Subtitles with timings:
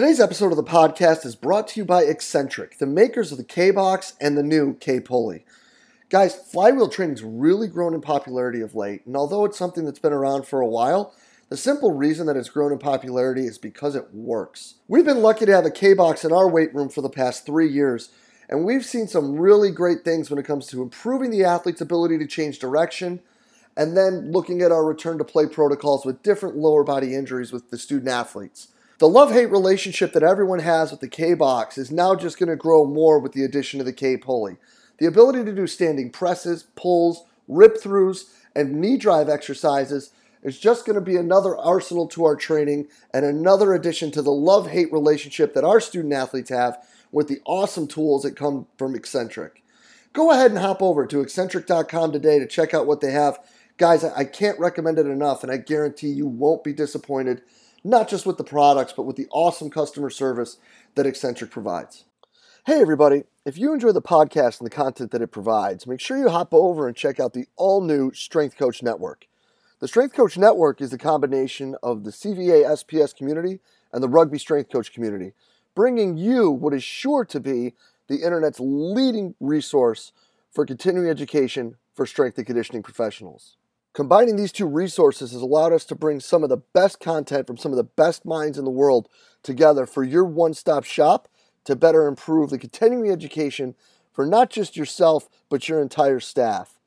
[0.00, 3.44] Today's episode of the podcast is brought to you by Exxentric, the makers of the
[3.44, 5.44] K Box and the new K Pulley.
[6.08, 10.14] Guys, flywheel training's really grown in popularity of late, and although it's something that's been
[10.14, 11.14] around for a while,
[11.50, 14.76] the simple reason that it's grown in popularity is because it works.
[14.88, 17.44] We've been lucky to have a K Box in our weight room for the past
[17.44, 18.08] three years,
[18.48, 22.16] and we've seen some really great things when it comes to improving the athlete's ability
[22.16, 23.20] to change direction,
[23.76, 27.68] and then looking at our return to play protocols with different lower body injuries with
[27.68, 28.68] the student athletes.
[29.00, 32.50] The love hate relationship that everyone has with the K box is now just going
[32.50, 34.58] to grow more with the addition of the K pulley.
[34.98, 38.24] The ability to do standing presses, pulls, rip throughs,
[38.54, 43.24] and knee drive exercises is just going to be another arsenal to our training and
[43.24, 46.76] another addition to the love hate relationship that our student athletes have
[47.10, 49.62] with the awesome tools that come from Exxentric.
[50.12, 53.38] Go ahead and hop over to exxentric.com today to check out what they have.
[53.78, 57.40] Guys, I can't recommend it enough, and I guarantee you won't be disappointed
[57.82, 60.58] not just with the products, but with the awesome customer service
[60.94, 62.04] that Exxentric provides.
[62.66, 63.24] Hey, everybody.
[63.46, 66.52] If you enjoy the podcast and the content that it provides, make sure you hop
[66.52, 69.26] over and check out the all new Strength Coach Network.
[69.80, 73.60] The Strength Coach Network is the combination of the CVA SPS community
[73.92, 75.32] and the Rugby Strength Coach community,
[75.74, 77.72] bringing you what is sure to be
[78.08, 80.12] the internet's leading resource
[80.52, 83.56] for continuing education for strength and conditioning professionals.
[83.92, 87.56] Combining these two resources has allowed us to bring some of the best content from
[87.56, 89.08] some of the best minds in the world
[89.42, 91.28] together for your one stop shop
[91.64, 93.74] to better improve the continuing education
[94.12, 96.78] for not just yourself, but your entire staff.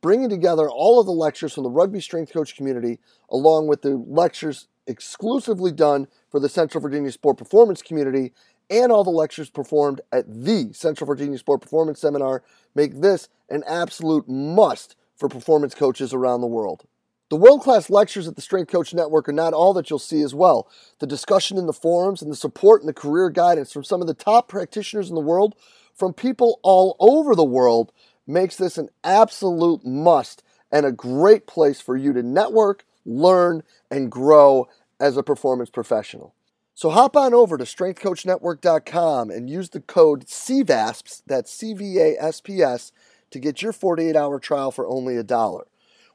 [0.00, 2.98] Bringing together all of the lectures from the rugby strength coach community,
[3.30, 8.32] along with the lectures exclusively done for the Central Virginia Sport Performance community,
[8.68, 12.42] and all the lectures performed at the Central Virginia Sport Performance Seminar,
[12.74, 16.84] make this an absolute must for performance coaches around the world.
[17.28, 20.22] The world class lectures at the Strength Coach Network are not all that you'll see
[20.22, 20.68] as well.
[20.98, 24.08] The discussion in the forums and the support and the career guidance from some of
[24.08, 25.54] the top practitioners in the world,
[25.94, 27.92] from people all over the world,
[28.26, 30.42] makes this an absolute must
[30.72, 36.34] and a great place for you to network, learn, and grow as a performance professional.
[36.74, 42.16] So hop on over to strengthcoachnetwork.com and use the code CVASPS, that's C V A
[42.18, 42.90] S P S,
[43.30, 45.66] to get your 48 hour trial for only a dollar.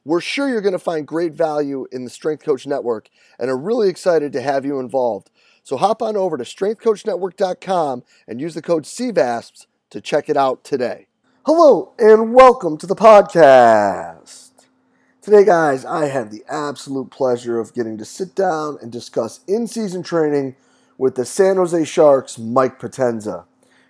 [0.04, 3.58] We're sure you're going to find great value in the Strength Coach Network and are
[3.58, 5.30] really excited to have you involved.
[5.64, 10.62] So hop on over to strengthcoachnetwork.com and use the code CVASPS to check it out
[10.62, 11.08] today.
[11.44, 14.50] Hello and welcome to the podcast.
[15.22, 19.66] Today, guys, I have the absolute pleasure of getting to sit down and discuss in
[19.66, 20.54] season training
[20.98, 23.46] with the San Jose Sharks' Mike Potenza.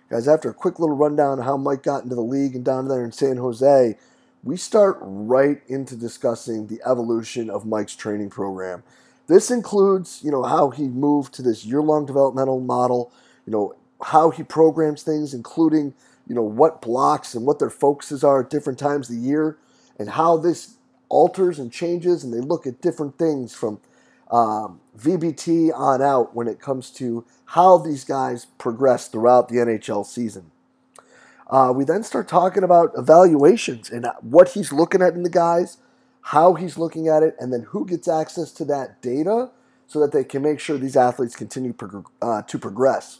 [0.09, 2.87] Guys, after a quick little rundown of how Mike got into the league and down
[2.87, 3.97] there in San Jose,
[4.41, 8.83] we start right into discussing the evolution of Mike's training program.
[9.27, 13.11] This includes, you know, how he moved to this year-long developmental model,
[13.45, 15.93] you know, how he programs things, including,
[16.25, 19.57] you know, what blocks and what their focuses are at different times of the year,
[19.99, 20.75] and how this
[21.09, 23.81] alters and changes, and they look at different things from
[24.31, 30.05] um, VBT on out when it comes to how these guys progress throughout the NHL
[30.05, 30.51] season.
[31.49, 35.77] Uh, we then start talking about evaluations and what he's looking at in the guys,
[36.21, 39.49] how he's looking at it, and then who gets access to that data
[39.87, 43.19] so that they can make sure these athletes continue prog- uh, to progress.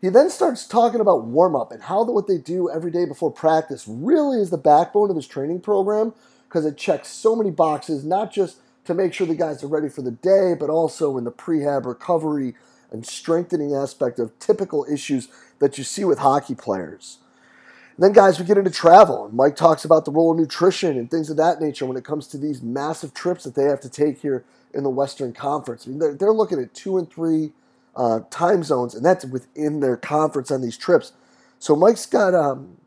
[0.00, 3.04] He then starts talking about warm up and how the, what they do every day
[3.04, 6.12] before practice really is the backbone of his training program
[6.48, 9.88] because it checks so many boxes, not just to make sure the guys are ready
[9.88, 12.54] for the day, but also in the prehab recovery
[12.90, 15.28] and strengthening aspect of typical issues
[15.60, 17.18] that you see with hockey players.
[17.96, 21.10] And then, guys, we get into travel, Mike talks about the role of nutrition and
[21.10, 23.88] things of that nature when it comes to these massive trips that they have to
[23.88, 25.86] take here in the Western Conference.
[25.86, 27.52] I mean, they're, they're looking at two and three
[27.94, 31.12] uh, time zones, and that's within their conference on these trips.
[31.58, 32.78] So Mike's got um,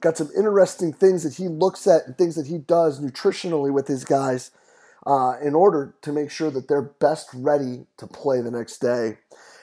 [0.00, 3.88] got some interesting things that he looks at and things that he does nutritionally with
[3.88, 4.50] his guys
[5.06, 9.18] uh, in order to make sure that they're best ready to play the next day.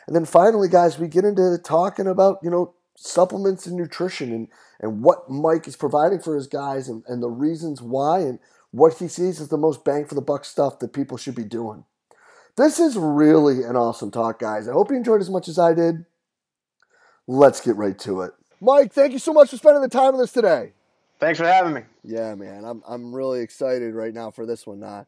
[0.08, 4.48] And then finally, guys, we get into talking about, you know, supplements and nutrition and,
[4.80, 8.40] and what Mike is providing for his guys and, and the reasons why and
[8.72, 11.44] what he sees as the most bang for the buck stuff that people should be
[11.44, 11.84] doing.
[12.56, 14.68] This is really an awesome talk, guys.
[14.68, 16.06] I hope you enjoyed as much as I did.
[17.28, 18.32] Let's get right to it.
[18.60, 20.72] Mike, thank you so much for spending the time with us today.
[21.20, 21.82] Thanks for having me.
[22.04, 24.84] Yeah, man, I'm I'm really excited right now for this one.
[24.84, 25.04] Uh,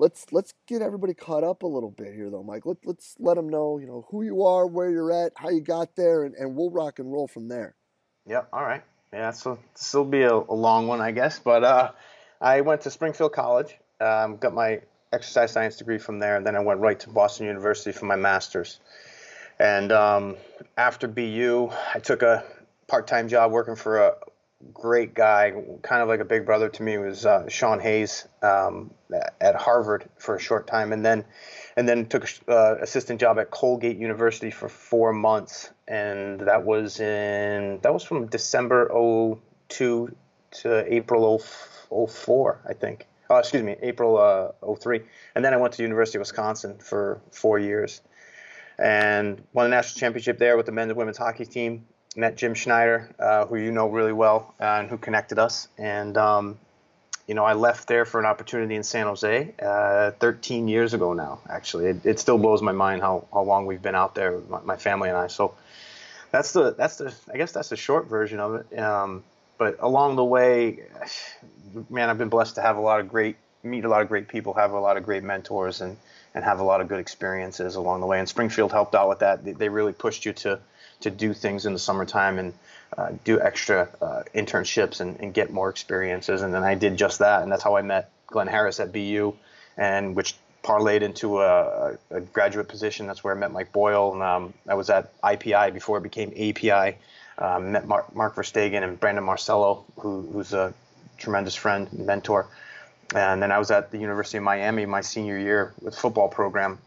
[0.00, 2.66] let's let's get everybody caught up a little bit here though mike.
[2.66, 5.60] Let, let's let them know you know who you are where you're at how you
[5.60, 7.76] got there and, and we'll rock and roll from there.
[8.26, 8.82] Yep all right.
[9.12, 11.90] Yeah so this will be a, a long one i guess but uh,
[12.40, 14.80] i went to springfield college um, got my
[15.12, 18.16] exercise science degree from there, and then I went right to Boston University for my
[18.16, 18.78] master's.
[19.58, 20.36] And um,
[20.76, 22.44] after BU, I took a
[22.86, 24.14] part-time job working for a
[24.72, 25.52] great guy,
[25.82, 28.90] kind of like a big brother to me, was uh, Sean Hayes um,
[29.40, 31.24] at Harvard for a short time, and then
[31.76, 36.64] and then took an uh, assistant job at Colgate University for four months, and that
[36.64, 38.88] was in that was from December
[39.68, 40.14] 02
[40.50, 43.06] to April 04, I think.
[43.28, 45.02] Oh, excuse me, April uh, 03.
[45.36, 48.00] And then I went to University of Wisconsin for four years
[48.76, 51.86] and won a national championship there with the men's and women's hockey team.
[52.16, 55.68] Met Jim Schneider, uh, who you know really well, uh, and who connected us.
[55.78, 56.58] And um,
[57.30, 61.12] you know, I left there for an opportunity in San Jose uh, 13 years ago
[61.12, 61.38] now.
[61.48, 64.60] Actually, it, it, still blows my mind how, how long we've been out there, my,
[64.62, 65.28] my, family and I.
[65.28, 65.54] So
[66.32, 68.78] that's the that's the I guess that's the short version of it.
[68.80, 69.22] Um,
[69.58, 70.80] but along the way,
[71.88, 74.26] man, I've been blessed to have a lot of great meet a lot of great
[74.26, 75.96] people, have a lot of great mentors, and
[76.34, 78.18] and have a lot of good experiences along the way.
[78.18, 79.44] And Springfield helped out with that.
[79.44, 80.58] They, they really pushed you to
[81.00, 82.54] to do things in the summertime and
[82.96, 86.42] uh, do extra uh, internships and, and, get more experiences.
[86.42, 89.32] And then I did just that, and that's how I met Glenn Harris at BU,
[89.76, 93.06] and which parlayed into a, a graduate position.
[93.06, 96.30] That's where I met Mike Boyle, and um, I was at IPI before it became
[96.30, 96.98] API.
[97.38, 100.74] Um, met Mark, Mark Verstegen and Brandon Marcello, who, who's a
[101.16, 102.48] tremendous friend and mentor.
[103.14, 106.78] And then I was at the University of Miami my senior year with football program.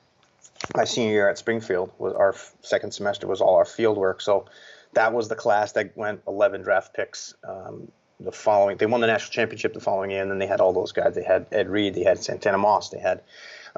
[0.76, 4.22] My senior year at Springfield was our second semester was all our field work.
[4.22, 4.46] So
[4.94, 7.34] that was the class that went 11 draft picks.
[7.48, 10.62] Um, the following, they won the national championship the following year, and then they had
[10.62, 11.16] all those guys.
[11.16, 13.22] They had Ed Reed, they had Santana Moss, they had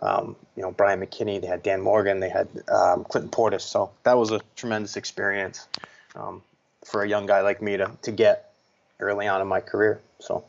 [0.01, 3.62] um, you know Bryant McKinnie, they had Dan Morgan, they had um, Clinton Portis.
[3.62, 5.68] So that was a tremendous experience
[6.16, 6.44] um,
[6.83, 8.54] for a young guy like me to to get
[9.00, 10.01] early on in my career.
[10.19, 10.45] So.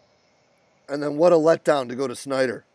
[0.88, 2.66] And then what a letdown to go to Snyder.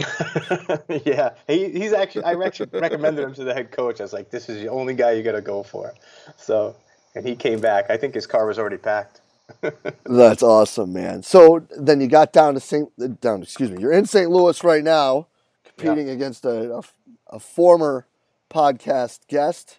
[1.04, 4.00] yeah, he, he's actually I actually recommended him to the head coach.
[4.00, 5.94] I was like, this is the only guy you got to go for.
[6.36, 6.76] So,
[7.14, 7.90] and he came back.
[7.90, 9.20] I think his car was already packed.
[10.04, 11.22] That's awesome, man.
[11.22, 13.20] So then you got down to St.
[13.20, 13.42] down.
[13.42, 13.80] Excuse me.
[13.80, 14.30] You're in St.
[14.30, 15.26] Louis right now,
[15.64, 16.14] competing yeah.
[16.14, 16.82] against a, a,
[17.28, 18.06] a former
[18.48, 19.78] podcast guest.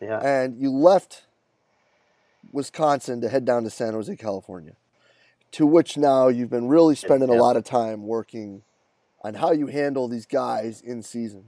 [0.00, 0.18] Yeah.
[0.18, 1.24] And you left
[2.52, 4.72] Wisconsin to head down to San Jose, California
[5.52, 8.62] to which now you've been really spending a lot of time working
[9.22, 11.44] on how you handle these guys in season.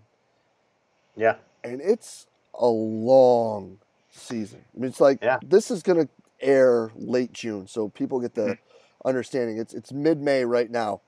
[1.17, 1.37] Yeah.
[1.63, 3.79] And it's a long
[4.11, 4.65] season.
[4.75, 5.39] I mean, it's like yeah.
[5.45, 6.09] this is going to
[6.41, 9.09] air late June, so people get the mm-hmm.
[9.09, 9.59] understanding.
[9.59, 11.01] It's it's mid May right now.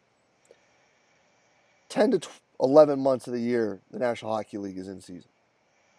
[1.88, 2.20] Ten to
[2.60, 5.28] eleven months of the year, the National Hockey League is in season.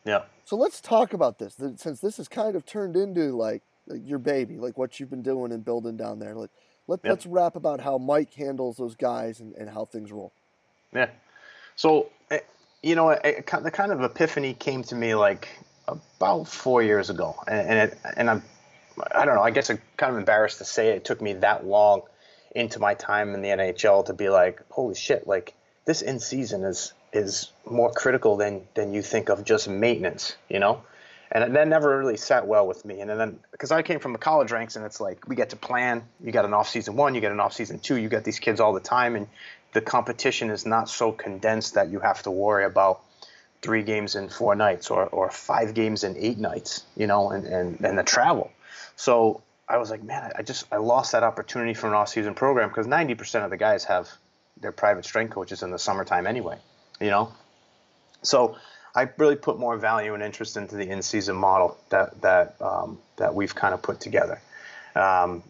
[0.06, 0.24] Yeah.
[0.46, 4.20] So let's talk about this, since this has kind of turned into like, like your
[4.20, 6.34] baby, like what you've been doing and building down there.
[6.34, 6.50] Like,
[6.88, 10.32] let, us rap about how Mike handles those guys and, and how things roll.
[10.94, 11.10] Yeah.
[11.76, 12.40] So, eh,
[12.82, 15.48] you know, the kind of epiphany came to me like
[15.88, 17.36] about four years ago.
[17.48, 18.44] And, and, it, and I'm,
[19.14, 21.34] I don't know, I guess I'm kind of embarrassed to say it, it took me
[21.34, 22.02] that long
[22.56, 25.54] into my time in the NHL to be like, holy shit, like
[25.86, 30.60] this in season is, is more critical than, than you think of just maintenance, you
[30.60, 30.82] know?
[31.32, 33.02] and that never really sat well with me.
[33.02, 35.56] And then because I came from the college ranks, and it's like we get to
[35.56, 36.04] plan.
[36.24, 37.96] You got an off season one, you get an off season two.
[37.96, 39.28] You got these kids all the time, and
[39.74, 43.02] the competition is not so condensed that you have to worry about
[43.62, 47.46] three games in four nights or, or five games in eight nights, you know, and,
[47.46, 48.52] and, and the travel.
[48.96, 52.34] So I was like, man, I just I lost that opportunity for an off season
[52.34, 54.10] program because 90% of the guys have
[54.62, 56.58] their private strength coaches in the summertime anyway,
[57.00, 57.34] you know.
[58.22, 58.56] So
[58.96, 63.36] I really put more value and interest into the in-season model that that um, that
[63.36, 64.42] we've kind of put together.
[64.96, 65.44] Um,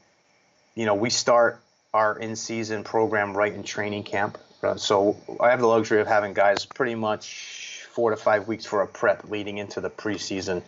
[0.76, 1.62] you know, we start
[1.98, 4.38] our in-season program right in training camp.
[4.62, 8.66] Uh, so I have the luxury of having guys pretty much four to five weeks
[8.66, 10.62] for a prep leading into the preseason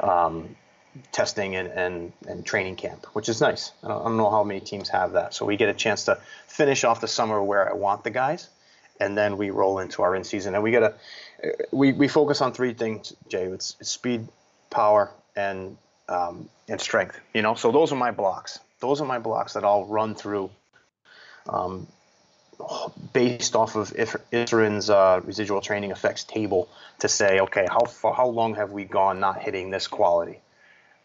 [0.00, 0.56] um,
[1.10, 3.72] testing and, and, and training camp, which is nice.
[3.82, 5.34] I don't, I don't know how many teams have that.
[5.34, 8.48] So we get a chance to finish off the summer where I want the guys,
[9.00, 10.54] and then we roll into our in-season.
[10.54, 10.94] And we got to
[11.72, 13.44] we, we focus on three things, Jay.
[13.44, 14.28] It's, it's speed,
[14.70, 15.76] power, and
[16.08, 17.18] um, and strength.
[17.32, 18.60] You know, so those are my blocks.
[18.80, 20.50] Those are my blocks that I'll run through,
[21.48, 21.86] um,
[23.12, 26.68] based off of Issurin's uh, residual training effects table
[27.00, 30.40] to say, okay, how far, how long have we gone not hitting this quality,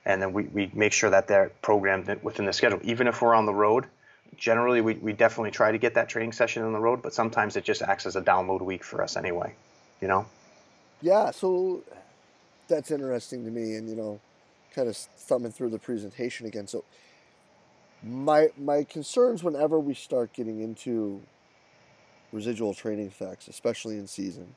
[0.05, 2.79] and then we, we make sure that they're programmed within the schedule.
[2.83, 3.85] Even if we're on the road,
[4.37, 7.55] generally we, we definitely try to get that training session on the road, but sometimes
[7.55, 9.53] it just acts as a download week for us anyway
[10.01, 10.25] you know?
[11.01, 11.81] Yeah, so
[12.67, 14.19] that's interesting to me, and you know,
[14.73, 16.67] kind of thumbing through the presentation again.
[16.67, 16.83] So
[18.03, 21.21] my my concerns whenever we start getting into
[22.31, 24.55] residual training effects, especially in season,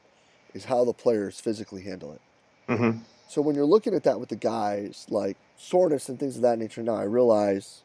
[0.54, 2.20] is how the players physically handle it.
[2.68, 2.98] Mm-hmm.
[3.28, 6.58] So when you're looking at that with the guys, like soreness and things of that
[6.58, 7.82] nature, now I realize,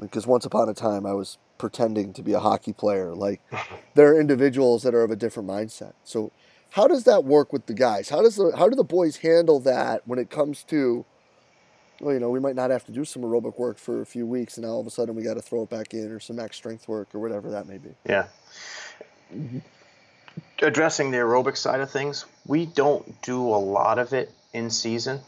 [0.00, 3.14] because once upon a time I was pretending to be a hockey player.
[3.14, 3.40] Like
[3.94, 5.92] there are individuals that are of a different mindset.
[6.04, 6.32] So
[6.70, 8.08] how does that work with the guys?
[8.08, 11.04] How does the how do the boys handle that when it comes to
[12.00, 14.26] well, you know, we might not have to do some aerobic work for a few
[14.26, 16.20] weeks, and now all of a sudden we got to throw it back in, or
[16.20, 17.90] some max strength work, or whatever that may be.
[18.08, 18.26] Yeah.
[20.60, 25.20] Addressing the aerobic side of things, we don't do a lot of it in season,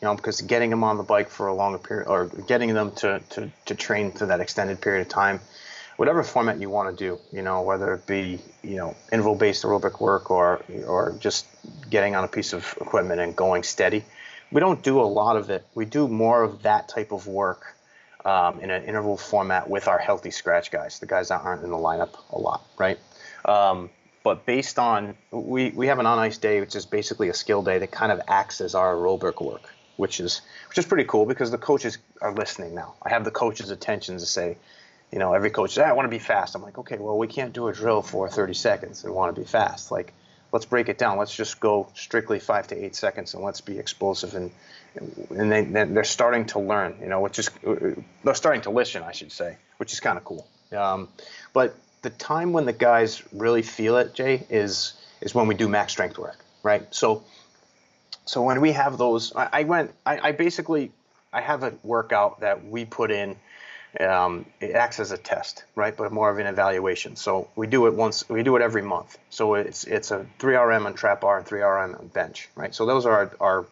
[0.00, 2.92] you know, because getting them on the bike for a longer period, or getting them
[2.92, 5.40] to, to, to train for that extended period of time,
[5.96, 10.00] whatever format you want to do, you know, whether it be, you know, interval-based aerobic
[10.00, 11.46] work or, or just
[11.88, 14.04] getting on a piece of equipment and going steady
[14.50, 15.66] we don't do a lot of it.
[15.74, 17.74] We do more of that type of work
[18.24, 21.70] um, in an interval format with our healthy scratch guys, the guys that aren't in
[21.70, 22.98] the lineup a lot, right?
[23.44, 23.90] Um,
[24.24, 27.62] but based on we, we have an on ice day, which is basically a skill
[27.62, 31.26] day that kind of acts as our aerobic work, which is which is pretty cool
[31.26, 32.94] because the coaches are listening now.
[33.02, 34.56] I have the coaches' attention to say,
[35.12, 36.56] you know, every coach says, I want to be fast.
[36.56, 39.40] I'm like, okay, well, we can't do a drill for 30 seconds and want to
[39.40, 39.92] be fast.
[39.92, 40.12] Like,
[40.52, 41.18] let's break it down.
[41.18, 44.34] Let's just go strictly five to eight seconds and let's be explosive.
[44.34, 44.50] And
[45.30, 47.50] and they they're starting to learn, you know, which is
[48.24, 50.46] they're starting to listen, I should say, which is kind of cool.
[50.72, 51.08] Um,
[51.52, 55.68] but the time when the guys really feel it, Jay, is is when we do
[55.68, 56.82] max strength work, right?
[56.94, 57.24] So
[58.24, 60.92] so when we have those, I, I went, I, I basically
[61.32, 63.36] I have a workout that we put in
[64.00, 65.96] um, it acts as a test, right?
[65.96, 67.16] But more of an evaluation.
[67.16, 69.18] So we do it once, we do it every month.
[69.30, 72.74] So it's it's a 3RM on trap bar and 3RM on bench, right?
[72.74, 73.66] So those are our our,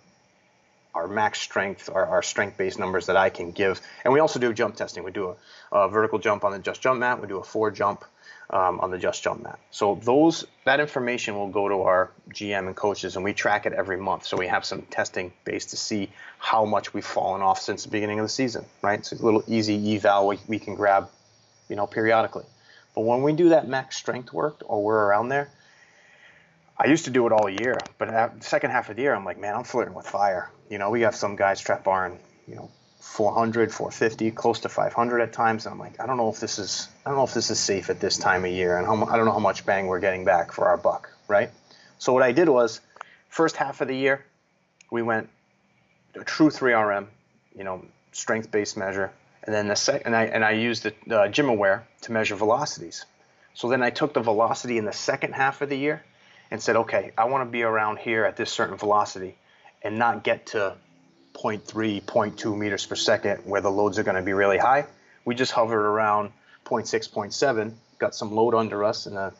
[0.95, 3.81] our max strength, our, our strength-based numbers that I can give.
[4.05, 5.05] And we also do jump testing.
[5.05, 5.37] We do
[5.73, 7.21] a, a vertical jump on the just jump mat.
[7.21, 8.05] We do a four jump
[8.51, 9.59] um, on the Just Jump mat.
[9.71, 13.73] So those that information will go to our GM and coaches, and we track it
[13.73, 14.27] every month.
[14.27, 17.91] So we have some testing base to see how much we've fallen off since the
[17.91, 18.65] beginning of the season.
[18.83, 21.09] Right, it's a little easy eval we, we can grab,
[21.69, 22.45] you know, periodically.
[22.95, 25.51] But when we do that max strength work, or we're around there,
[26.77, 29.25] I used to do it all year, but the second half of the year, I'm
[29.25, 30.51] like, man, I'm flirting with fire.
[30.69, 32.71] You know, we have some guys trap barring, you know,
[33.01, 35.67] 400, 450, close to 500 at times.
[35.67, 37.59] And I'm like, I don't know if this is, I don't know if this is
[37.59, 40.01] safe at this time of year, and how, I don't know how much bang we're
[40.01, 41.51] getting back for our buck, right?
[41.99, 42.81] So what I did was,
[43.29, 44.25] first half of the year,
[44.91, 45.29] we went
[46.15, 47.07] a true 3RM,
[47.57, 51.29] you know, strength-based measure, and then the second, and I and I used the uh,
[51.29, 53.05] GymAware to measure velocities.
[53.55, 56.03] So then I took the velocity in the second half of the year,
[56.51, 59.37] and said, okay, I want to be around here at this certain velocity,
[59.83, 60.77] and not get to
[61.35, 64.87] 0.3, 0.2 meters per second where the loads are going to be really high.
[65.25, 66.33] We just hovered around
[66.65, 69.33] 0.6, 0.7, got some load under us in a,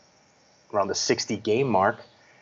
[0.73, 1.99] around the 60 game mark,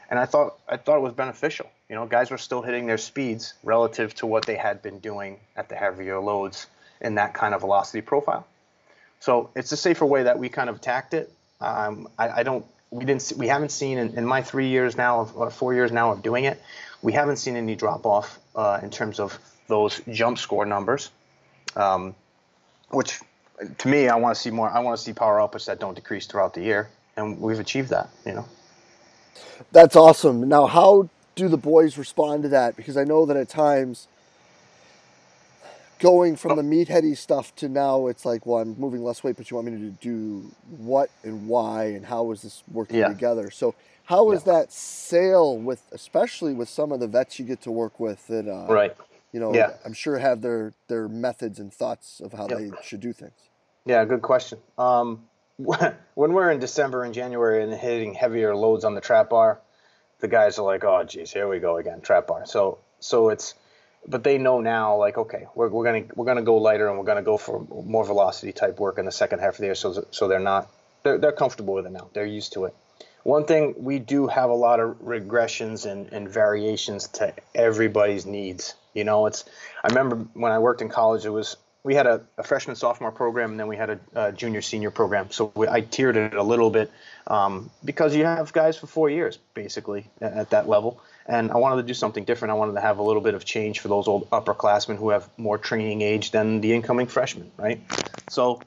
[0.10, 1.70] and I thought I thought it was beneficial.
[1.90, 5.40] You know, guys were still hitting their speeds relative to what they had been doing
[5.56, 6.68] at the heavier loads
[7.02, 8.48] in that kind of velocity profile.
[9.20, 11.32] So it's a safer way that we kind of attacked it.
[11.62, 15.22] Um, I, I, don't, we didn't, we haven't seen in, in my three years now,
[15.22, 16.62] of, or four years now of doing it,
[17.04, 21.12] we haven't seen any drop off uh, in terms of those jump score numbers,
[21.76, 22.16] um,
[22.90, 23.20] which
[23.78, 24.70] to me, I want to see more.
[24.70, 27.90] I want to see power outputs that don't decrease throughout the year, and we've achieved
[27.90, 28.10] that.
[28.26, 28.46] You know,
[29.72, 30.48] that's awesome.
[30.48, 32.76] Now, how do the boys respond to that?
[32.76, 34.08] Because I know that at times,
[36.00, 36.56] going from oh.
[36.56, 39.68] the meatheady stuff to now, it's like, well, I'm moving less weight, but you want
[39.72, 43.10] me to do what and why, and how is this working yeah.
[43.10, 43.52] together?
[43.52, 44.54] So how is yeah.
[44.54, 48.48] that sale with, especially with some of the vets you get to work with that,
[48.48, 48.96] uh, right?
[49.32, 49.74] You know, yeah.
[49.84, 52.60] I'm sure have their their methods and thoughts of how yep.
[52.60, 53.34] they should do things.
[53.86, 54.60] Yeah, good question.
[54.78, 55.24] Um,
[55.58, 59.60] when we're in December and January and hitting heavier loads on the trap bar,
[60.20, 63.54] the guys are like, "Oh, geez, here we go again, trap bar." So, so it's,
[64.08, 67.06] but they know now, like, okay, we're, we're gonna we're gonna go lighter and we're
[67.06, 69.76] gonna go for more velocity type work in the second half of the year.
[69.76, 70.72] So, so they're not,
[71.04, 72.10] they're they're comfortable with it now.
[72.14, 72.76] They're used to it.
[73.24, 78.76] One thing we do have a lot of regressions and, and variations to everybody's needs.
[78.94, 79.46] You know, it's
[79.84, 83.12] I remember when I worked in college, it was we had a, a freshman sophomore
[83.12, 85.32] program and then we had a, a junior senior program.
[85.32, 86.92] So we, I tiered it a little bit
[87.28, 91.02] um, because you have guys for four years basically at, at, that level.
[91.26, 92.52] And I wanted to do something different.
[92.52, 95.30] I wanted to have a little bit of change for those old upperclassmen who have
[95.38, 97.82] more training age than the incoming freshmen, right?
[98.30, 98.62] So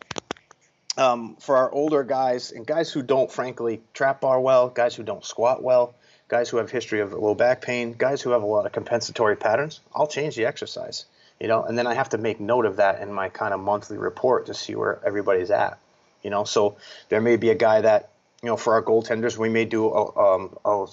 [0.96, 5.02] um, for our older guys and guys who don't, frankly, trap bar well, guys who
[5.02, 5.94] don't squat well,
[6.28, 9.36] guys who have history of low back pain, guys who have a lot of compensatory
[9.36, 11.04] patterns, I'll change the exercise,
[11.40, 13.60] you know, and then I have to make note of that in my kind of
[13.60, 15.78] monthly report to see where everybody's at,
[16.22, 16.44] you know.
[16.44, 16.76] So
[17.08, 18.10] there may be a guy that
[18.42, 20.86] you know, for our goaltenders, we may do a, um, a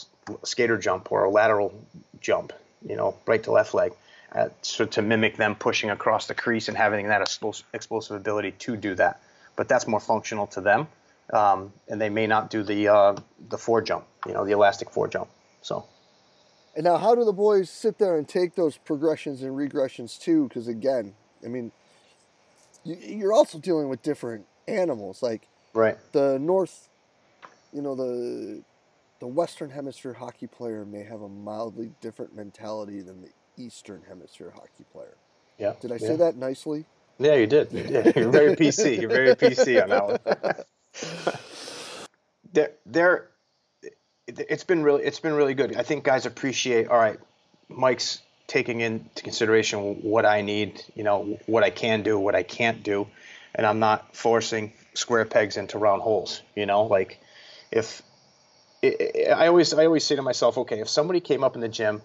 [0.44, 1.74] skater jump or a lateral
[2.22, 2.54] jump,
[2.88, 3.94] you know, right to left leg,
[4.32, 8.78] uh, so to mimic them pushing across the crease and having that explosive ability to
[8.78, 9.20] do that.
[9.56, 10.88] But that's more functional to them,
[11.32, 13.16] um, and they may not do the uh,
[13.50, 15.30] the four jump, you know, the elastic four jump.
[15.62, 15.86] So.
[16.76, 20.48] And now, how do the boys sit there and take those progressions and regressions too?
[20.48, 21.14] Because again,
[21.46, 21.72] I mean,
[22.84, 26.90] you're also dealing with different animals, like right the North
[27.74, 28.64] you know the
[29.20, 34.52] the Western Hemisphere hockey player may have a mildly different mentality than the Eastern Hemisphere
[34.54, 35.16] hockey player.
[35.58, 35.74] Yeah.
[35.80, 36.08] Did I yeah.
[36.08, 36.86] say that nicely?
[37.20, 37.72] Yeah, you did.
[37.72, 39.00] Yeah, you're very PC.
[39.00, 40.66] You're very PC on that
[41.26, 41.36] one.
[42.54, 43.30] there, there.
[44.28, 45.76] It's been really, it's been really good.
[45.76, 46.88] I think guys appreciate.
[46.88, 47.20] All right,
[47.70, 50.84] Mike's taking into consideration what I need.
[50.96, 53.08] You know, what I can do, what I can't do,
[53.56, 56.42] and I'm not forcing square pegs into round holes.
[56.56, 57.20] You know, like
[57.72, 58.02] if
[58.84, 62.02] I always I always say to myself, okay, if somebody came up in the gym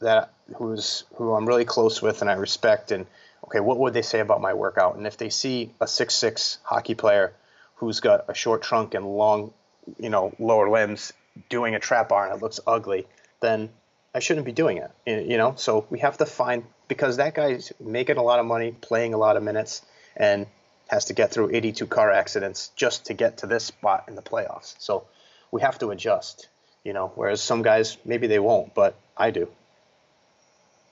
[0.00, 3.06] that who's who I'm really close with and I respect, and
[3.50, 4.96] okay, what would they say about my workout?
[4.96, 7.32] And if they see a six six hockey player
[7.76, 9.52] who's got a short trunk and long,
[9.98, 11.12] you know, lower limbs
[11.48, 13.06] doing a trap bar and it looks ugly,
[13.40, 13.68] then
[14.14, 14.90] I shouldn't be doing it.
[15.04, 18.72] You know, so we have to find because that guy's making a lot of money,
[18.72, 19.82] playing a lot of minutes,
[20.16, 20.46] and
[20.88, 24.22] has to get through 82 car accidents just to get to this spot in the
[24.22, 24.74] playoffs.
[24.78, 25.06] So
[25.50, 26.48] we have to adjust,
[26.84, 29.48] you know, whereas some guys maybe they won't, but I do.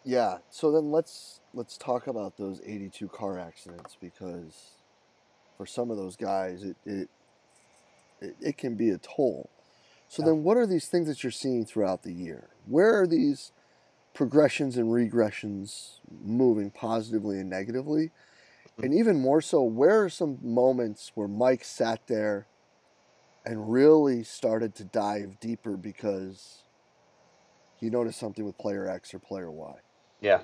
[0.05, 0.39] Yeah.
[0.51, 4.71] So then let's let's talk about those 82 car accidents because
[5.57, 7.09] for some of those guys it it
[8.21, 9.51] it, it can be a toll.
[10.09, 10.31] So yeah.
[10.31, 12.49] then what are these things that you're seeing throughout the year?
[12.67, 13.53] Where are these
[14.15, 18.11] progressions and regressions moving positively and negatively?
[18.77, 18.87] Hmm.
[18.87, 22.47] And even more so, where are some moments where Mike sat there
[23.45, 26.63] and really started to dive deeper because
[27.77, 29.75] he noticed something with player X or player Y?
[30.21, 30.41] Yeah.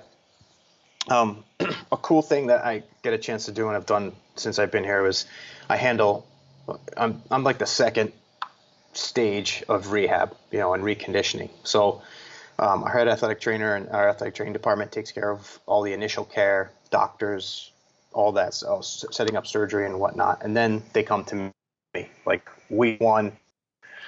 [1.09, 1.43] Um,
[1.91, 4.71] a cool thing that I get a chance to do and I've done since I've
[4.71, 5.25] been here was
[5.69, 6.27] I handle,
[6.97, 8.11] I'm, I'm like the second
[8.93, 11.49] stage of rehab, you know, and reconditioning.
[11.63, 12.01] So
[12.59, 15.93] um, our head athletic trainer and our athletic training department takes care of all the
[15.93, 17.71] initial care, doctors,
[18.13, 20.43] all that, so setting up surgery and whatnot.
[20.43, 21.51] And then they come to
[21.93, 23.33] me like week one,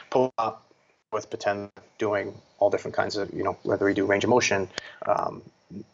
[0.09, 0.71] pull up
[1.11, 4.69] with pretend doing all different kinds of, you know, whether we do range of motion,
[5.05, 5.41] um,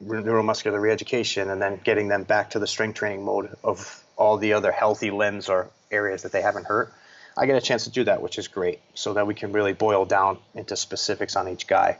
[0.04, 4.54] neuromuscular reeducation, and then getting them back to the strength training mode of all the
[4.54, 6.94] other healthy limbs or areas that they haven't hurt.
[7.36, 9.74] I get a chance to do that, which is great, so that we can really
[9.74, 11.98] boil down into specifics on each guy.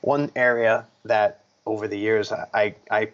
[0.00, 3.08] One area that over the years I, I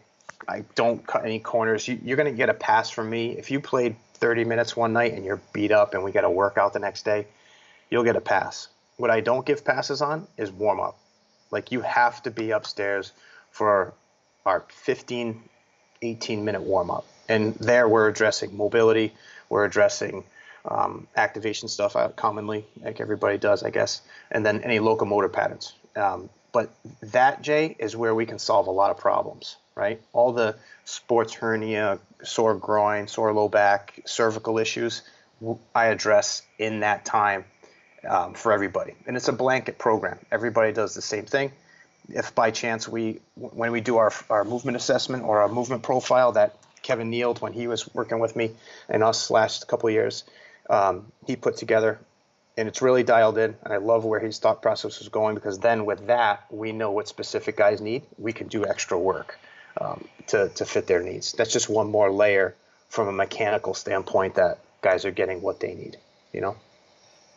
[0.47, 1.89] I don't cut any corners.
[1.89, 4.93] You, are going to get a pass from me if you played 30 minutes one
[4.93, 7.27] night and you're beat up and we got a workout the next day.
[7.91, 8.69] You'll get a pass.
[8.97, 10.99] What I don't give passes on is warm up.
[11.51, 13.13] Like you have to be upstairs
[13.55, 13.95] for
[14.45, 15.41] our 15,
[16.03, 17.07] 18 minute warm up.
[17.29, 19.15] And there we're addressing mobility,
[19.49, 20.25] we're addressing
[20.67, 25.73] um, activation stuff uh, commonly, like everybody does, I guess, and then any locomotor patterns.
[25.97, 26.71] Um, but
[27.03, 30.01] that, Jay, is where we can solve a lot of problems right?
[30.13, 35.03] All the sports hernia, sore groin, sore low back, cervical issues,
[35.75, 37.45] I address in that time
[38.09, 38.95] um, for everybody.
[39.07, 40.19] And it's a blanket program.
[40.31, 41.53] Everybody does the same thing.
[42.09, 46.33] If by chance we, when we do our, our movement assessment or our movement profile
[46.33, 48.51] that Kevin Neeld when he was working with me
[48.89, 50.25] and us last couple years,
[50.69, 51.99] um, he put together
[52.57, 53.57] and it's really dialed in.
[53.65, 56.91] And I love where his thought process was going because then with that, we know
[56.93, 58.03] what specific guys need.
[58.19, 59.39] We can do extra work
[59.81, 61.33] um, to, to fit their needs.
[61.33, 62.55] That's just one more layer
[62.89, 65.97] from a mechanical standpoint that guys are getting what they need,
[66.33, 66.57] you know?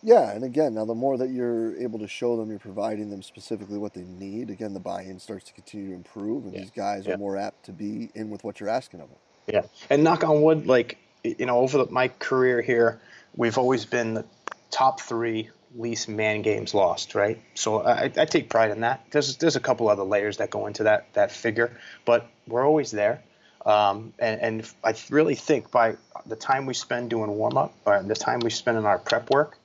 [0.08, 3.22] Yeah, and again, now the more that you're able to show them, you're providing them
[3.22, 4.50] specifically what they need.
[4.50, 6.62] Again, the buy-in starts to continue to improve, and yeah.
[6.62, 7.16] these guys yeah.
[7.16, 9.18] are more apt to be in with what you're asking of them.
[9.48, 13.02] Yeah, and knock on wood, like you know, over the, my career here,
[13.36, 14.24] we've always been the
[14.72, 17.42] top three least man games lost, right?
[17.56, 19.06] So I, I take pride in that.
[19.12, 22.92] There's there's a couple other layers that go into that that figure, but we're always
[22.92, 23.24] there.
[23.66, 28.02] Um, and, and I really think by the time we spend doing warm up, or
[28.02, 29.58] the time we spend in our prep work,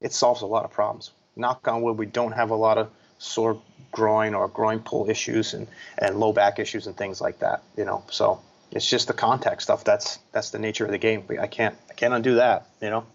[0.00, 1.10] it solves a lot of problems.
[1.36, 3.60] Knock on wood, we don't have a lot of sore
[3.92, 5.66] groin or groin pull issues and,
[5.98, 7.62] and low back issues and things like that.
[7.76, 9.84] You know, so it's just the contact stuff.
[9.84, 11.24] That's that's the nature of the game.
[11.40, 12.66] I can't I can't undo that.
[12.80, 13.06] You know.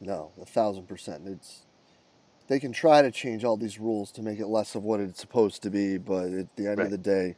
[0.00, 1.26] No, a thousand percent.
[1.26, 1.62] It's
[2.48, 5.20] they can try to change all these rules to make it less of what it's
[5.20, 6.84] supposed to be, but at the end right.
[6.84, 7.36] of the day,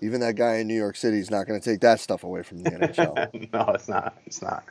[0.00, 2.42] even that guy in New York City is not going to take that stuff away
[2.42, 3.52] from the NHL.
[3.52, 4.16] no, it's not.
[4.26, 4.64] It's not.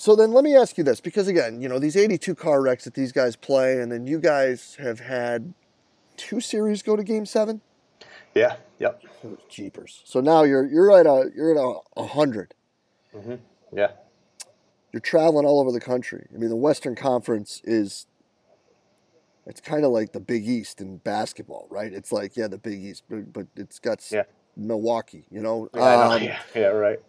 [0.00, 2.84] So then let me ask you this because again, you know, these 82 car wrecks
[2.84, 5.52] that these guys play and then you guys have had
[6.16, 7.60] two series go to game 7?
[8.34, 9.02] Yeah, yep.
[9.50, 10.00] Jeepers.
[10.06, 12.54] So now you're you're at a you're at a 100.
[13.14, 13.34] Mm-hmm.
[13.76, 13.88] Yeah.
[14.90, 16.26] You're traveling all over the country.
[16.34, 18.06] I mean, the Western Conference is
[19.44, 21.92] it's kind of like the Big East in basketball, right?
[21.92, 24.22] It's like yeah, the Big East, but, but it's got Yeah.
[24.56, 25.68] Milwaukee, you know.
[25.74, 26.16] Yeah, I know.
[26.16, 27.00] Um, yeah, yeah, right.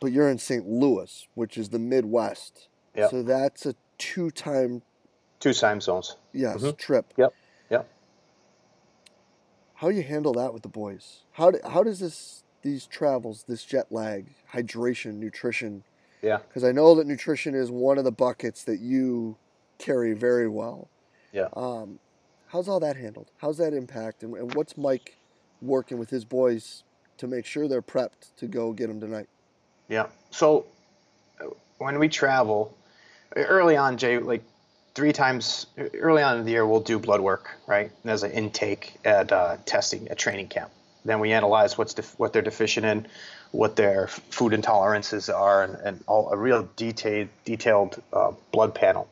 [0.00, 0.66] But you're in St.
[0.66, 2.68] Louis, which is the Midwest.
[2.96, 3.10] Yep.
[3.10, 4.82] So that's a two-time
[5.38, 6.16] Two time zones.
[6.32, 6.76] yes Mhm.
[6.76, 7.12] trip.
[7.16, 7.32] Yep,
[7.70, 7.88] yep.
[9.74, 11.20] How do you handle that with the boys?
[11.32, 15.82] How do, how does this these travels, this jet lag, hydration, nutrition?
[16.20, 16.38] Yeah.
[16.46, 19.36] Because I know that nutrition is one of the buckets that you
[19.78, 20.88] carry very well.
[21.32, 21.48] Yeah.
[21.54, 22.00] Um,
[22.48, 23.30] how's all that handled?
[23.38, 24.22] How's that impact?
[24.22, 25.16] And, and what's Mike
[25.62, 26.84] working with his boys
[27.16, 29.28] to make sure they're prepped to go get them tonight?
[29.90, 30.06] Yeah.
[30.30, 30.64] So
[31.40, 31.46] uh,
[31.78, 32.74] when we travel,
[33.36, 34.44] early on, Jay, like
[34.94, 37.90] three times early on in the year, we'll do blood work, right?
[38.04, 40.70] As an intake at uh, testing at training camp.
[41.04, 43.06] Then we analyze what's def- what they're deficient in,
[43.50, 49.08] what their food intolerances are, and, and all a real detailed detailed uh, blood panel.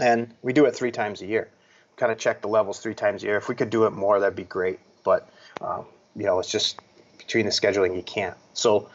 [0.00, 1.48] And we do it three times a year.
[1.96, 3.36] Kind of check the levels three times a year.
[3.36, 4.80] If we could do it more, that'd be great.
[5.04, 5.28] But
[5.60, 5.84] um,
[6.16, 6.80] you know, it's just
[7.18, 8.36] between the scheduling, you can't.
[8.54, 8.88] So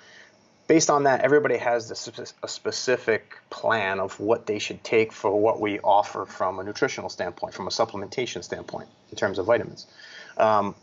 [0.71, 5.11] based on that, everybody has the spe- a specific plan of what they should take
[5.11, 9.45] for what we offer from a nutritional standpoint, from a supplementation standpoint, in terms of
[9.45, 9.85] vitamins.
[10.37, 10.73] Um,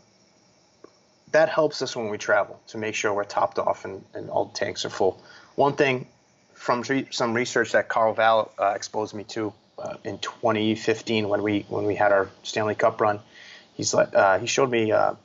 [1.31, 4.45] that helps us when we travel to make sure we're topped off and, and all
[4.45, 5.19] the tanks are full.
[5.55, 6.05] One thing
[6.53, 11.65] from some research that Carl Valle uh, exposed me to uh, in 2015 when we
[11.67, 13.21] when we had our Stanley Cup run,
[13.73, 15.15] he's like uh, he showed me uh,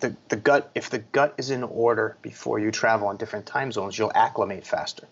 [0.00, 3.72] the the gut if the gut is in order before you travel in different time
[3.72, 5.06] zones, you'll acclimate faster.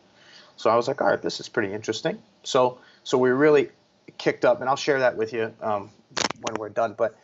[0.56, 2.18] So I was like, all right, this is pretty interesting.
[2.42, 3.70] So so we really
[4.18, 5.90] kicked up, and I'll share that with you um,
[6.42, 6.94] when we're done.
[6.96, 7.16] But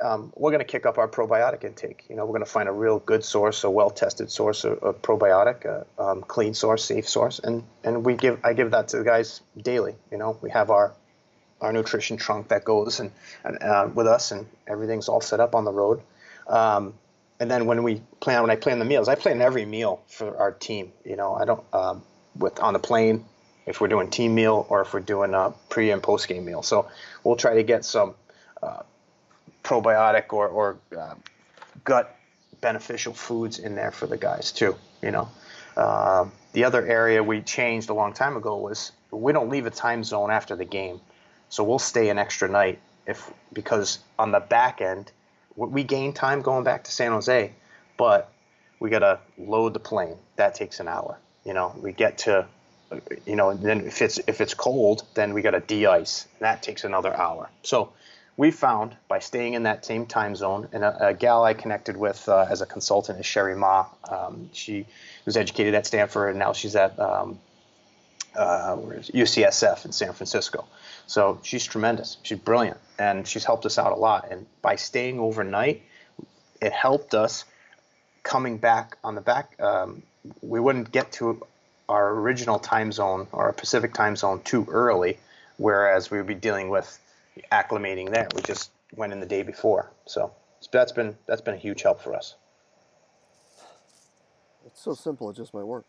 [0.00, 2.04] um, we're going to kick up our probiotic intake.
[2.08, 5.02] You know, we're going to find a real good source, a well-tested source of, of
[5.02, 8.98] probiotic, a um, clean source, safe source, and and we give I give that to
[8.98, 9.94] the guys daily.
[10.10, 10.94] You know, we have our
[11.60, 13.10] our nutrition trunk that goes and,
[13.44, 16.00] and uh, with us, and everything's all set up on the road.
[16.48, 16.94] Um,
[17.40, 20.36] and then when we plan, when I plan the meals, I plan every meal for
[20.38, 20.92] our team.
[21.04, 22.02] You know, I don't um,
[22.36, 23.24] with on the plane
[23.66, 26.62] if we're doing team meal or if we're doing a pre and post game meal.
[26.62, 26.88] So
[27.22, 28.14] we'll try to get some
[28.62, 28.82] uh,
[29.62, 31.14] probiotic or, or uh,
[31.84, 32.16] gut
[32.60, 34.74] beneficial foods in there for the guys too.
[35.02, 35.28] You know,
[35.76, 39.70] um, the other area we changed a long time ago was we don't leave a
[39.70, 41.00] time zone after the game,
[41.50, 45.12] so we'll stay an extra night if because on the back end
[45.66, 47.52] we- gain time going back to San Jose,
[47.96, 48.30] but
[48.80, 50.16] we gotta load the plane.
[50.36, 51.18] That takes an hour.
[51.44, 52.46] You know, we get to,
[53.26, 56.26] you know, and then if it's if it's cold, then we gotta de-ice.
[56.40, 57.48] That takes another hour.
[57.62, 57.92] So
[58.36, 61.96] we found by staying in that same time zone, and a, a gal I connected
[61.96, 63.86] with uh, as a consultant is Cheri Mah.
[64.08, 64.86] Um, she
[65.24, 67.40] was educated at Stanford, and now she's at um,
[68.38, 68.76] uh?
[68.76, 70.66] UCSF in San Francisco.
[71.06, 72.18] So she's tremendous.
[72.22, 74.28] She's brilliant, and she's helped us out a lot.
[74.30, 75.82] And by staying overnight,
[76.60, 77.44] it helped us
[78.22, 79.60] coming back on the back.
[79.60, 80.02] Um,
[80.42, 81.42] we wouldn't get to
[81.88, 85.18] our original time zone or our Pacific time zone too early,
[85.56, 86.98] whereas we would be dealing with
[87.50, 88.28] acclimating there.
[88.34, 90.32] We just went in the day before, so
[90.72, 92.34] that's been that's been a huge help for us.
[94.66, 95.86] It's so simple, it just might work.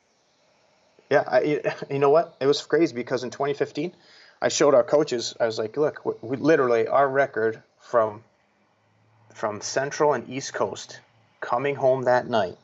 [1.09, 2.35] Yeah, I, you know what?
[2.39, 3.93] It was crazy because in 2015,
[4.41, 5.35] I showed our coaches.
[5.39, 8.23] I was like, "Look, we, we literally our record from
[9.33, 10.99] from Central and East Coast
[11.41, 12.57] coming home that night,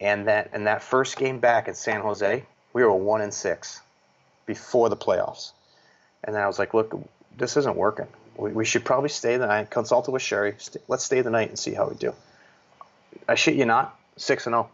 [0.00, 3.80] and that and that first game back in San Jose, we were one and six
[4.46, 5.52] before the playoffs.
[6.24, 6.94] And then I was like, "Look,
[7.36, 8.06] this isn't working.
[8.36, 10.54] We, we should probably stay the night." Consulted with Cheri.
[10.58, 12.14] St- let's stay the night and see how we do.
[13.28, 14.70] I shit you not, six and zero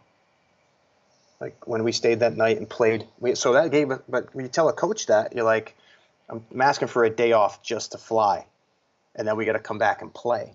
[1.39, 3.07] like when we stayed that night and played.
[3.19, 5.75] We, so that gave but when you tell a coach that, you're like,
[6.29, 8.45] I'm asking for a day off just to fly,
[9.15, 10.53] and then we got to come back and play.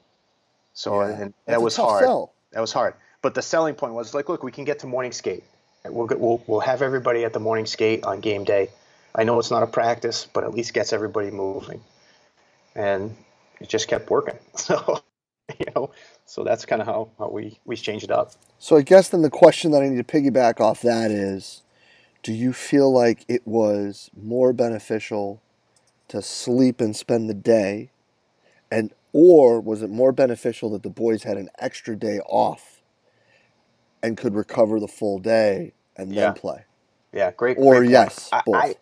[0.74, 1.16] So Yeah.
[1.22, 2.04] and that was hard.
[2.04, 2.32] sell.
[2.52, 2.94] That was hard.
[3.22, 5.44] But the selling point was like, look, we can get to morning skate.
[5.86, 8.70] We'll, get, we'll we'll have everybody at the morning skate on game day.
[9.14, 11.80] I know it's not a practice, but at least gets everybody moving.
[12.74, 13.16] And
[13.60, 14.38] it just kept working.
[14.56, 15.02] So
[15.58, 15.90] you know,
[16.24, 18.32] so that's kind of how, how we we changed it up.
[18.58, 21.62] So I guess then the question that I need to piggyback off that is
[22.22, 25.42] do you feel like it was more beneficial
[26.08, 27.90] to sleep and spend the day
[28.70, 32.82] and or was it more beneficial that the boys had an extra day off
[34.02, 36.64] and could recover the full day and then play?
[37.12, 37.56] Yeah, great.
[37.58, 38.56] Or great yes, I, both.
[38.56, 38.74] I,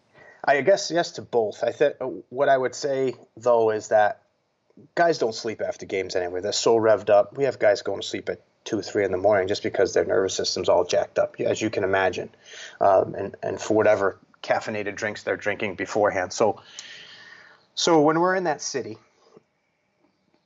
[0.44, 1.62] I guess yes to both.
[1.62, 1.96] I think
[2.30, 4.21] what I would say though is that
[4.94, 6.40] guys don't sleep after games anyway.
[6.40, 7.37] They're so revved up.
[7.37, 10.04] We have guys going to sleep at two, three in the morning just because their
[10.04, 12.30] nervous system's all jacked up, as you can imagine,
[12.80, 16.32] um, and and for whatever caffeinated drinks they're drinking beforehand.
[16.32, 16.61] So,
[17.74, 18.98] so when we're in that city,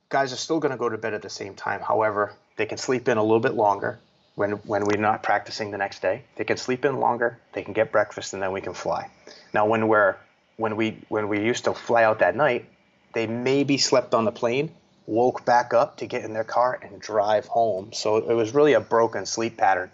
[0.09, 1.81] guys are still going to go to bed at the same time.
[1.81, 3.99] However, they can sleep in a little bit longer
[4.35, 6.23] when when we're not practicing the next day.
[6.35, 7.39] They can sleep in longer.
[7.53, 9.09] They can get breakfast, and then we can fly.
[9.53, 10.15] Now, when we're
[10.57, 12.65] when we when we used to fly out that night,
[13.13, 14.71] they maybe slept on the plane,
[15.05, 17.91] woke back up to get in their car and drive home.
[17.93, 19.89] So it was really a broken sleep pattern.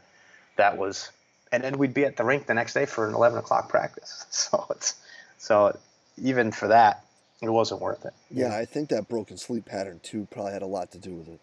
[0.57, 1.09] That was,
[1.51, 4.25] and then we'd be at the rink the next day for an 11 o'clock practice.
[4.31, 4.95] So it's
[5.37, 5.77] so
[6.21, 7.05] even for that,
[7.41, 8.13] it wasn't worth it.
[8.31, 11.27] Yeah, I think that broken sleep pattern too probably had a lot to do with
[11.27, 11.39] it.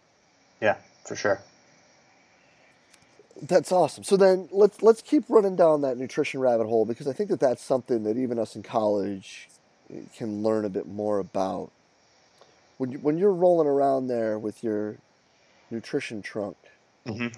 [0.61, 1.41] Yeah, for sure.
[3.43, 4.05] That's awesome.
[4.05, 7.41] So then let's let's keep running down that nutrition rabbit hole because I think that
[7.41, 9.49] that's something that even us in college
[10.17, 11.71] can learn a bit more about.
[12.79, 14.97] When you, when you're rolling around there with your
[15.71, 16.57] nutrition trunk,
[17.07, 17.29] mm-hmm.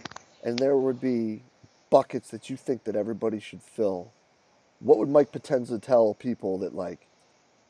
[0.43, 1.43] and there would be
[1.91, 4.13] buckets that you think that everybody should fill,
[4.81, 7.07] what would Mike Potenza tell people that like,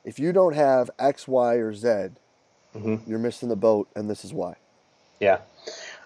[0.04, 1.88] if you don't have X, Y, or Z,
[2.74, 2.96] mm-hmm.
[3.06, 4.56] you're missing the boat, and this is why.
[5.20, 5.38] Yeah.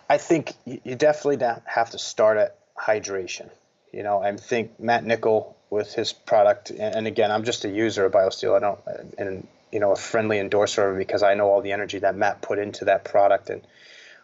[0.08, 3.50] I think you definitely have to start at hydration.
[3.96, 8.04] You know, I think Matt Nichol with his product, and again, I'm just a user
[8.04, 8.54] of BioSteel.
[8.54, 8.78] I don't,
[9.16, 12.58] and you know, a friendly endorser because I know all the energy that Matt put
[12.58, 13.66] into that product and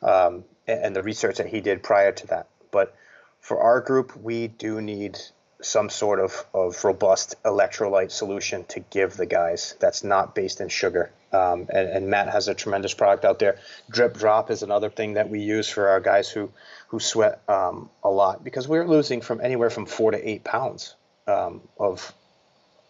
[0.03, 2.49] um, and the research that he did prior to that.
[2.71, 2.95] But
[3.41, 5.19] for our group, we do need
[5.63, 10.69] some sort of, of robust electrolyte solution to give the guys that's not based in
[10.69, 11.11] sugar.
[11.33, 13.57] Um, and, and, Matt has a tremendous product out there.
[13.91, 16.51] Drip Drop is another thing that we use for our guys who
[16.89, 20.95] who sweat um, a lot because we're losing from anywhere from four to eight pounds
[21.27, 22.13] um, of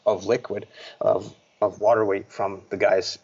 [0.04, 0.66] of liquid
[1.00, 3.18] of of water weight from the guys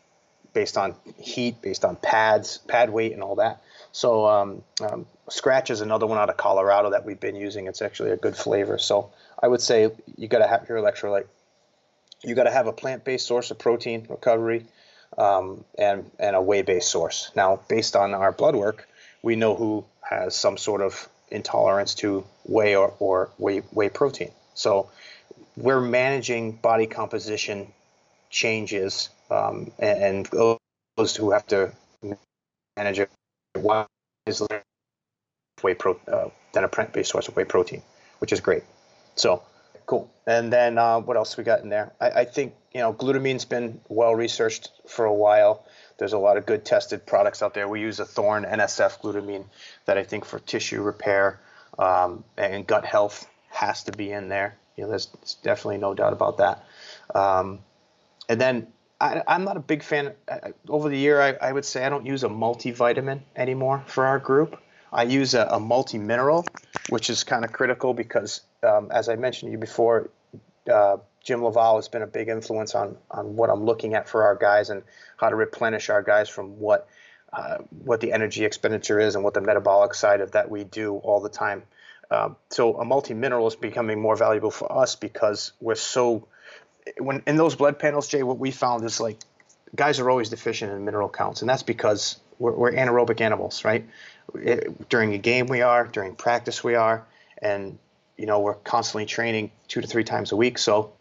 [0.52, 3.62] based on heat, based on pads, pad weight, and all that.
[3.92, 7.66] So um, um, Scratch is another one out of Colorado that we've been using.
[7.66, 8.78] It's actually a good flavor.
[8.78, 11.26] So I would say you got to have your electrolyte.
[12.24, 14.66] You got to have a plant-based source of protein recovery
[15.18, 17.30] um, and and a whey-based source.
[17.36, 18.88] Now, based on our blood work,
[19.22, 24.30] we know who has some sort of intolerance to whey or, or whey, whey protein.
[24.54, 24.90] So
[25.56, 27.72] we're managing body composition
[28.30, 30.58] changes um, and, and,
[30.96, 31.72] those who have to
[32.76, 33.08] manage it
[33.54, 34.48] wisely
[35.62, 37.82] whey pro, uh, than a plant-based source of whey protein,
[38.18, 38.64] which is great.
[39.14, 39.44] So
[39.88, 40.12] cool.
[40.26, 41.92] And then uh, what else we got in there?
[42.00, 45.64] I, I think you know glutamine's been well researched for a while.
[45.98, 47.66] There's a lot of good tested products out there.
[47.66, 49.46] We use a Thorne NSF glutamine
[49.86, 51.40] that I think for tissue repair
[51.76, 54.56] um, and gut health has to be in there.
[54.76, 56.64] You know, there's, there's definitely no doubt about that.
[57.12, 57.60] Um,
[58.28, 58.68] and then
[59.00, 60.12] I, am not a big fan.
[60.28, 64.06] Uh, over the year, I, I, would say I don't use a multivitamin anymore for
[64.06, 64.60] our group.
[64.92, 66.44] I use a, a multi mineral,
[66.90, 70.10] which is kind of critical because, um, as I mentioned to you before,
[70.70, 74.24] uh, Jim LaValle has been a big influence on on what I'm looking at for
[74.24, 74.82] our guys and
[75.16, 76.88] how to replenish our guys from what
[77.32, 80.96] uh, what the energy expenditure is and what the metabolic side of that we do
[80.96, 81.62] all the time.
[82.10, 86.26] Um, so a multi mineral is becoming more valuable for us because we're so
[86.98, 89.18] when in those blood panels, Jay, what we found is like
[89.74, 93.86] guys are always deficient in mineral counts, and that's because we're, we're anaerobic animals, right?
[94.34, 97.04] It, during a game, we are during practice, we are,
[97.40, 97.78] and
[98.16, 100.92] you know we're constantly training two to three times a week, so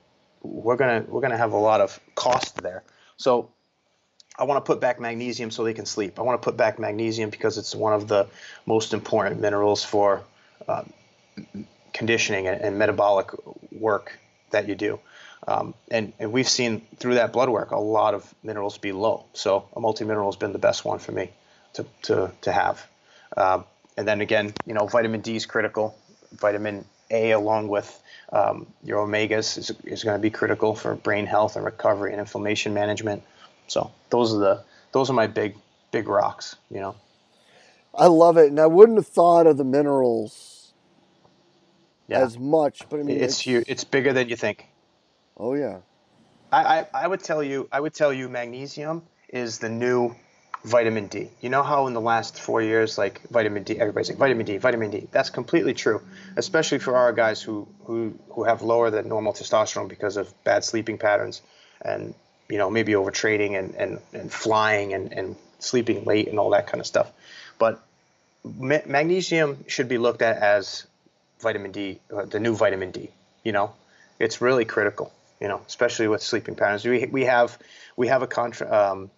[0.41, 2.83] we're gonna we're gonna have a lot of cost there.
[3.17, 3.49] So
[4.37, 6.19] I want to put back magnesium so they can sleep.
[6.19, 8.27] I want to put back magnesium because it's one of the
[8.65, 10.23] most important minerals for
[10.67, 10.83] uh,
[11.93, 13.31] conditioning and, and, metabolic
[13.71, 14.19] work
[14.51, 14.99] that you do.
[15.47, 19.25] Um, and, and we've seen through that blood work a lot of minerals be low.
[19.33, 21.31] So a multi-mineral has been the best one for me
[21.73, 22.85] to, to, to have.
[23.35, 23.63] Uh,
[23.97, 25.97] and then again, you know, vitamin D is critical.
[26.33, 27.99] Vitamin A, along with
[28.31, 32.19] um, your omegas, is, is going to be critical for brain health and recovery and
[32.19, 33.23] inflammation management.
[33.67, 35.55] So those are the those are my big
[35.91, 36.55] big rocks.
[36.69, 36.95] You know.
[37.95, 40.73] I love it, and I wouldn't have thought of the minerals
[42.07, 42.19] yeah.
[42.19, 44.65] as much, but I mean, it's it's, it's bigger than you think.
[45.35, 45.79] Oh yeah.
[46.51, 50.15] I, I, I would tell you I would tell you magnesium is the new
[50.67, 51.29] vitamin D.
[51.41, 54.57] You know how in the last four years, like vitamin D, everybody's like vitamin D,
[54.57, 55.07] vitamin D.
[55.11, 56.01] That's completely true,
[56.35, 60.63] especially for our guys who who who have lower than normal testosterone because of bad
[60.63, 61.41] sleeping patterns
[61.81, 62.13] and
[62.49, 66.67] you know maybe overtraining and and, and flying and, and sleeping late and all that
[66.67, 67.11] kind of stuff.
[67.57, 67.81] But
[68.43, 70.85] ma- magnesium should be looked at as
[71.39, 73.09] vitamin D, uh, the new vitamin D.
[73.43, 73.73] You know,
[74.19, 76.83] it's really critical You know, especially with sleeping patterns.
[76.85, 77.57] We we have
[77.95, 78.73] we have a contract.
[78.73, 79.11] Um,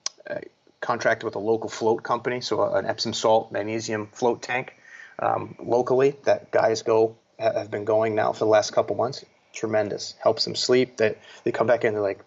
[0.81, 4.75] contract with a local float company, so an Epsom salt magnesium float tank
[5.19, 9.25] um, locally that guys go have been going now for the last couple months.
[9.53, 10.97] Tremendous, helps them sleep.
[10.97, 12.23] They they come back in, they're like,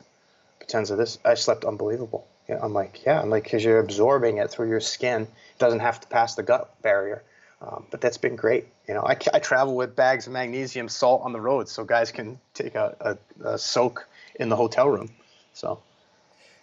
[0.72, 1.18] of this.
[1.24, 2.26] I slept unbelievable.
[2.48, 5.22] I'm like, yeah, I'm like, because you're absorbing it through your skin.
[5.22, 7.22] It doesn't have to pass the gut barrier.
[7.60, 8.66] Um, but that's been great.
[8.88, 12.10] You know, I, I travel with bags of magnesium salt on the road so guys
[12.10, 15.10] can take a, a, a soak in the hotel room.
[15.54, 15.80] So.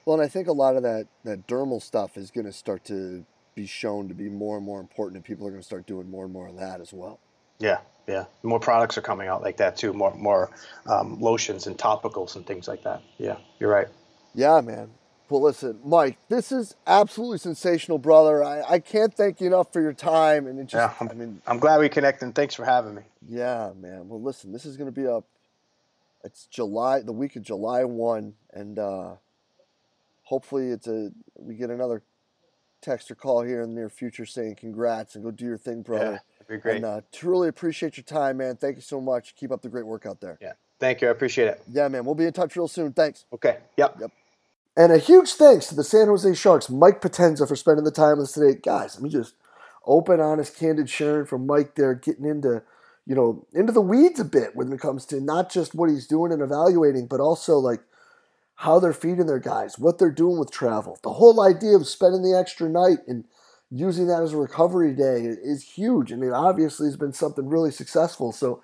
[0.09, 2.83] Well, and I think a lot of that, that dermal stuff is going to start
[2.85, 5.85] to be shown to be more and more important, and people are going to start
[5.85, 7.19] doing more and more of that as well.
[7.59, 8.25] Yeah, yeah.
[8.41, 9.93] More products are coming out like that too.
[9.93, 10.49] More, more
[10.87, 13.03] um, lotions and topicals and things like that.
[13.19, 13.87] Yeah, you're right.
[14.33, 14.89] Yeah, man.
[15.29, 18.43] Well, listen, Mike, this is absolutely sensational, brother.
[18.43, 20.47] I, I can't thank you enough for your time.
[20.47, 22.25] And it just, yeah, I'm, I mean, I'm glad we connected.
[22.25, 23.03] And thanks for having me.
[23.27, 24.09] Yeah, man.
[24.09, 25.25] Well, listen, this is going to be up.
[26.23, 29.11] It's July, the week of July one, and uh,
[30.29, 32.03] hopefully it's a we get another
[32.81, 35.81] text or call here in the near future saying congrats and go do your thing,
[35.81, 36.21] brother.
[36.39, 36.77] Yeah, be great.
[36.77, 38.55] And uh, truly appreciate your time, man.
[38.55, 39.35] Thank you so much.
[39.35, 40.37] Keep up the great work out there.
[40.39, 41.07] Yeah, thank you.
[41.07, 41.61] I appreciate it.
[41.71, 42.05] Yeah, man.
[42.05, 42.93] We'll be in touch real soon.
[42.93, 43.25] Thanks.
[43.33, 43.57] Okay.
[43.77, 43.97] Yep.
[43.99, 44.11] Yep.
[44.77, 48.17] And a huge thanks to the San Jose Sharks, Mike Potenza, for spending the time
[48.17, 48.57] with us today.
[48.63, 49.33] Guys, let me just
[49.85, 52.61] open, honest, candid sharing from Mike there, getting into,
[53.05, 56.07] you know, into the weeds a bit when it comes to not just what he's
[56.07, 57.81] doing and evaluating, but also like
[58.59, 60.99] how they're feeding their guys, what they're doing with travel.
[61.01, 63.23] The whole idea of spending the extra night and
[63.71, 66.11] using that as a recovery day is huge.
[66.11, 68.33] I mean, obviously, it's been something really successful.
[68.33, 68.61] So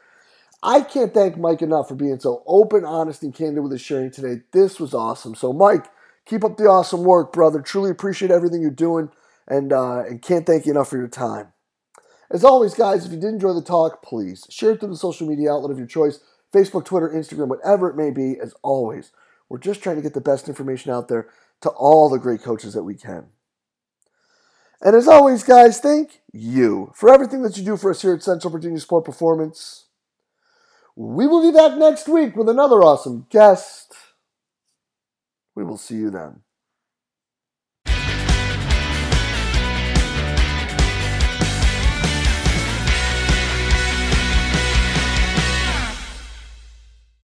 [0.61, 4.11] I can't thank Mike enough for being so open, honest, and candid with his sharing
[4.11, 4.41] today.
[4.51, 5.33] This was awesome.
[5.33, 5.85] So, Mike,
[6.25, 7.61] keep up the awesome work, brother.
[7.61, 9.11] Truly appreciate everything you're doing,
[9.47, 11.53] and uh, and can't thank you enough for your time.
[12.29, 15.25] As always, guys, if you did enjoy the talk, please share it through the social
[15.25, 16.19] media outlet of your choice
[16.53, 18.37] Facebook, Twitter, Instagram, whatever it may be.
[18.41, 19.13] As always,
[19.49, 21.29] we're just trying to get the best information out there
[21.61, 23.27] to all the great coaches that we can.
[24.81, 28.23] And as always, guys, thank you for everything that you do for us here at
[28.23, 29.85] Central Virginia Sport Performance.
[30.95, 33.93] We will be back next week with another awesome guest.
[35.55, 36.44] We will see you then.